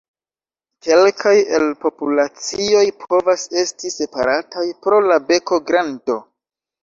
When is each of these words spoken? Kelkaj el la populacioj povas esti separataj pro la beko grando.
Kelkaj 0.85 1.33
el 1.57 1.65
la 1.65 1.75
populacioj 1.83 2.81
povas 3.03 3.45
esti 3.65 3.93
separataj 3.97 4.65
pro 4.87 5.03
la 5.11 5.19
beko 5.31 5.63
grando. 5.69 6.19